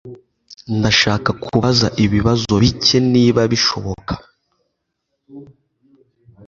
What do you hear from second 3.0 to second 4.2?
niba bishoboka.